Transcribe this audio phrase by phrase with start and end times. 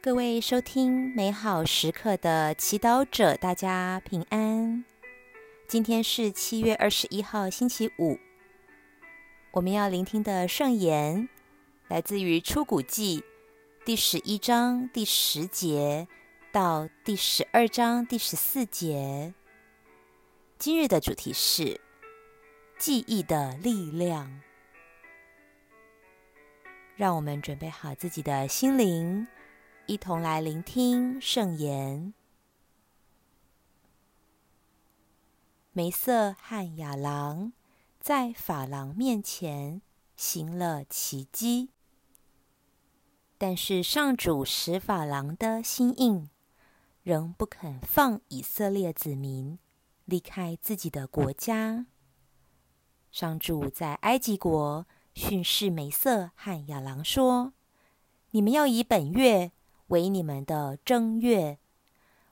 [0.00, 4.84] 各位收听美好时刻的祈祷者，大家平安。
[5.66, 8.16] 今天是七月二十一号，星期五。
[9.50, 11.28] 我们要聆听的圣言
[11.88, 13.24] 来自于出谷记
[13.84, 16.06] 第十一章第十节
[16.52, 19.34] 到第十二章第十四节。
[20.58, 21.80] 今日的主题是
[22.78, 24.40] 记忆的力量。
[26.94, 29.26] 让我们准备好自己的心灵。
[29.88, 32.12] 一同来聆听圣言。
[35.72, 37.54] 梅瑟和亚郎
[37.98, 39.80] 在法郎面前
[40.14, 41.70] 行了奇迹，
[43.38, 46.28] 但是上主使法郎的心硬，
[47.02, 49.58] 仍不肯放以色列子民
[50.04, 51.86] 离开自己的国家。
[53.10, 57.54] 上主在埃及国训示梅瑟和亚郎说
[58.32, 59.52] ：“你们要以本月。”
[59.88, 61.58] 为你们的正月，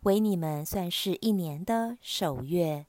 [0.00, 2.86] 为你们算是一年的首月。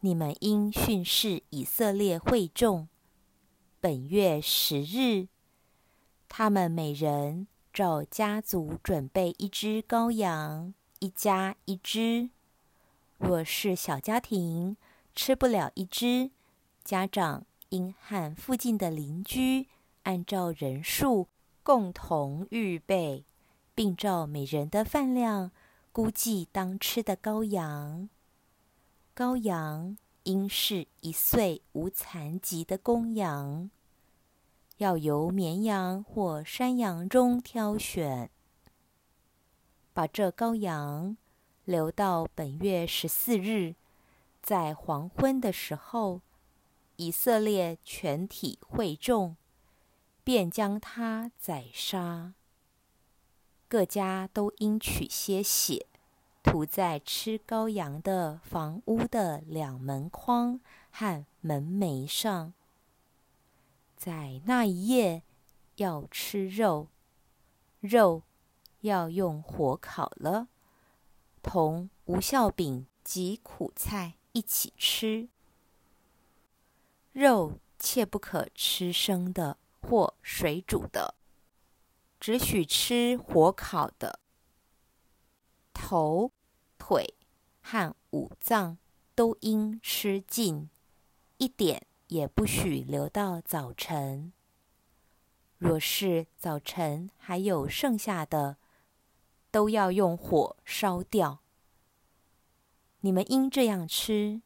[0.00, 2.88] 你们应训示以色列会众，
[3.80, 5.28] 本月十日，
[6.28, 12.30] 他们每人照家族准备一只羔羊，一家一只。
[13.18, 14.76] 若是小家庭
[15.14, 16.32] 吃不了一只，
[16.82, 19.68] 家长应和附近的邻居
[20.02, 21.28] 按照人数
[21.62, 23.24] 共同预备。
[23.74, 25.50] 并照每人的饭量
[25.92, 28.08] 估计当吃的羔羊。
[29.16, 33.70] 羔羊应是一岁无残疾的公羊，
[34.78, 38.30] 要由绵羊或山羊中挑选。
[39.92, 41.16] 把这羔羊
[41.64, 43.76] 留到本月十四日，
[44.42, 46.20] 在黄昏的时候，
[46.96, 49.36] 以色列全体会众
[50.24, 52.34] 便将它宰杀。
[53.74, 55.88] 各家都应取些血，
[56.44, 60.60] 涂在吃羔羊的房屋的两门框
[60.92, 62.54] 和门楣上。
[63.96, 65.24] 在那一夜
[65.74, 66.86] 要吃肉，
[67.80, 68.22] 肉
[68.82, 70.46] 要用火烤了，
[71.42, 75.28] 同无酵饼及苦菜一起吃。
[77.10, 81.16] 肉切不可吃生的或水煮的。
[82.18, 84.20] 只许吃火烤的，
[85.72, 86.32] 头、
[86.78, 87.14] 腿
[87.60, 88.78] 和五脏
[89.14, 90.70] 都应吃尽，
[91.36, 94.32] 一点也不许留到早晨。
[95.58, 98.58] 若是早晨还有剩下的，
[99.50, 101.42] 都要用火烧掉。
[103.00, 104.40] 你们应这样吃：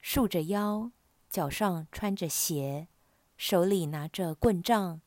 [0.00, 0.90] 竖着腰，
[1.30, 2.88] 脚上穿着鞋，
[3.36, 5.00] 手里拿着棍杖。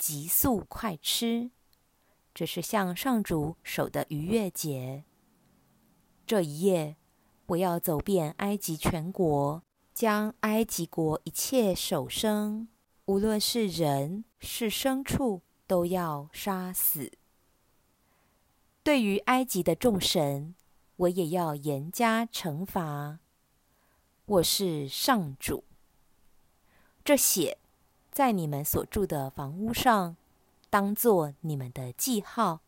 [0.00, 1.50] 急速快吃，
[2.32, 5.04] 这是向上主守的逾越节。
[6.26, 6.96] 这一夜，
[7.48, 9.62] 我要走遍埃及全国，
[9.92, 12.68] 将埃及国一切守生，
[13.04, 17.12] 无论是人是牲畜，都要杀死。
[18.82, 20.54] 对于埃及的众神，
[20.96, 23.18] 我也要严加惩罚。
[24.24, 25.64] 我是上主。
[27.04, 27.59] 这血。
[28.10, 30.16] 在你们所住的房屋上，
[30.68, 32.60] 当作你们的记号。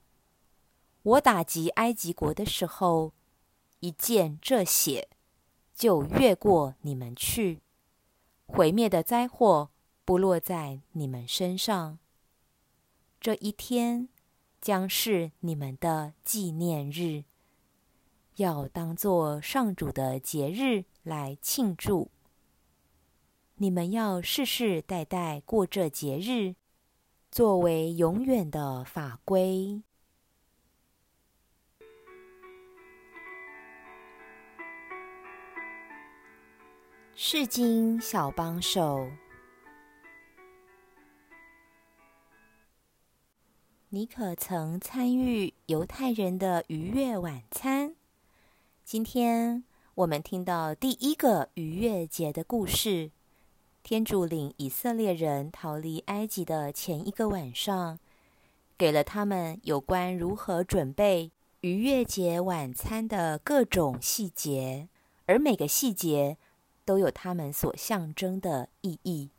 [1.03, 3.13] 我打击埃及国的时候，
[3.81, 5.09] 一见这血，
[5.75, 7.61] 就越过你们去，
[8.47, 9.71] 毁灭的灾祸
[10.05, 11.99] 不落在你们身上。
[13.21, 14.09] 这一天
[14.61, 17.25] 将是你们的纪念日，
[18.37, 22.11] 要当作上主的节日来庆祝。
[23.63, 26.57] 你们要世世代代过这节日，
[27.31, 29.85] 作为永远的法规。
[37.15, 39.09] 释经小帮手，
[43.91, 47.95] 你可曾参与犹太人的逾越晚餐？
[48.83, 49.63] 今天
[49.95, 53.13] 我们听到第一个逾越节的故事。
[53.83, 57.99] 天主领以色列人逃离埃及的前一个晚上，
[58.79, 61.33] 给了他们有关如何准备
[61.63, 64.89] 逾越节晚餐的各种细节，
[65.27, 66.39] 而每个细节
[66.85, 69.31] 都有他们所象征的意义。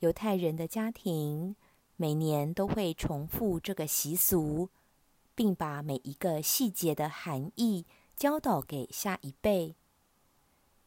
[0.00, 1.56] 犹太人的家庭
[1.96, 4.68] 每年都会重复这个习俗，
[5.34, 9.74] 并把每一个细节的含义教导给下一辈。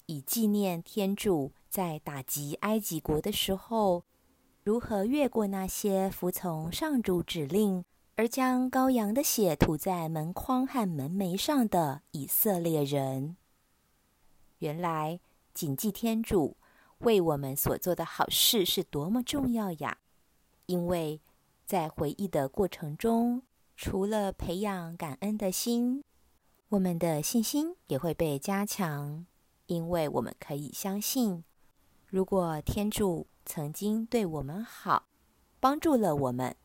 [0.10, 4.04] 以纪念天主在打击埃及国的时候，
[4.64, 7.86] 如何越过那些服从上主指令
[8.16, 13.38] 而将羔羊的血涂在门框和门楣上的以色列人。
[14.58, 15.20] 原来
[15.54, 16.58] 谨记天主
[16.98, 20.00] 为我们所做的好事是多么重要呀！
[20.66, 21.22] 因为
[21.68, 23.44] 在回忆的过程中，
[23.76, 26.04] 除了培养感恩的心，
[26.70, 29.28] 我们的信心也会被加强。
[29.70, 31.44] 因为我们可以相信，
[32.08, 35.06] 如果天主曾经对我们好，
[35.60, 36.56] 帮助了我们。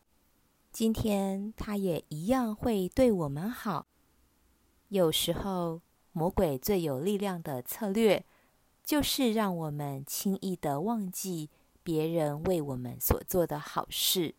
[0.71, 3.85] 今天他也一样会对我们好。
[4.89, 5.81] 有时候，
[6.11, 8.25] 魔鬼最有力量的策略，
[8.83, 11.51] 就是让我们轻易的忘记
[11.83, 14.33] 别人为我们所做的好事，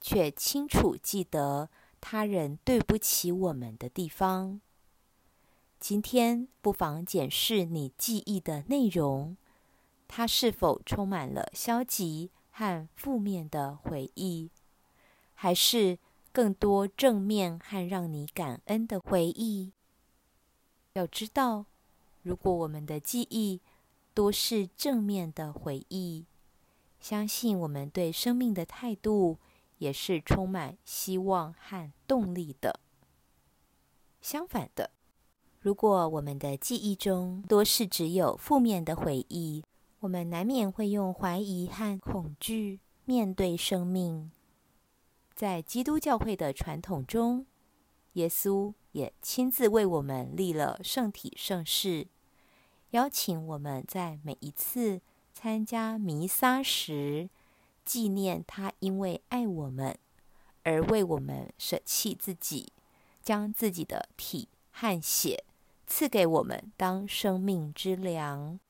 [0.00, 1.68] 却清楚记得
[2.00, 4.62] 他人对不起我们的地方。
[5.80, 9.38] 今天不妨检视你记忆的内容，
[10.06, 14.50] 它是否充满了消极和负面的回忆？
[15.34, 15.98] 还是
[16.32, 19.72] 更多正面和让你感恩的回忆。
[20.92, 21.64] 要知道，
[22.22, 23.62] 如果我们的记忆
[24.12, 26.26] 多是正面的回忆，
[27.00, 29.38] 相信我们对生命的态度
[29.78, 32.80] 也是充满希望和动力的。
[34.20, 34.90] 相反的，
[35.62, 39.62] 如果我们的记忆中多是只有负面的回忆，
[39.98, 44.30] 我们难免会用怀疑和恐惧面对生命。
[45.34, 47.44] 在基督教会的传统中，
[48.14, 52.08] 耶稣也亲自为我们立了圣体圣事，
[52.92, 55.02] 邀请我们在每一次
[55.34, 57.28] 参加弥撒时，
[57.84, 59.98] 纪念他因为爱我们
[60.62, 62.72] 而为我们舍弃自己，
[63.22, 65.44] 将自己的体和血
[65.90, 68.60] 赐给我们当生命之粮。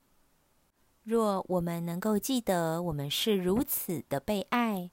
[1.03, 4.89] 若我们能够记得我们是如此的被爱，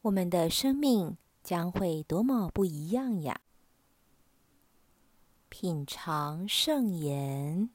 [0.00, 3.42] 我们的生命将会多么不一样呀！
[5.50, 7.68] 品尝圣言。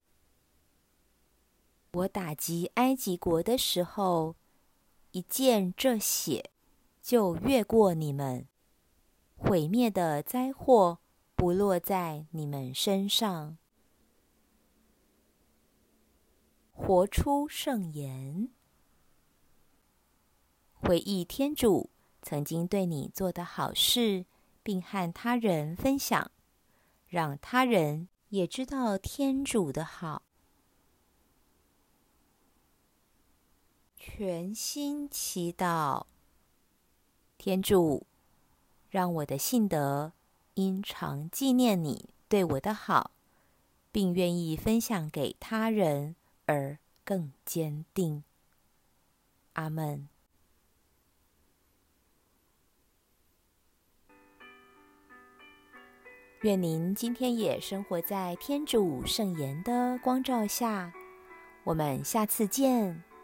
[1.94, 4.36] 我打击埃及国的时候，
[5.12, 6.50] 一见这血，
[7.04, 8.48] 就越过你们，
[9.38, 10.98] 毁灭的灾祸
[11.36, 13.58] 不落在你们身上。
[16.78, 18.50] 活出圣言，
[20.74, 21.90] 回忆天主
[22.22, 24.26] 曾经对你做的好事，
[24.62, 26.30] 并和他人分享，
[27.08, 30.24] 让他人也知道天主的好。
[33.98, 36.06] 全心祈祷，
[37.38, 38.06] 天主，
[38.90, 40.12] 让我的信德
[40.54, 43.12] 因常纪念你对我的好，
[43.92, 48.24] 并愿意分享给他人而更坚定。
[49.54, 50.10] 阿门。
[56.42, 60.94] 愿您今天也生活在天主圣言的光照下。
[61.64, 63.15] 我们下次见。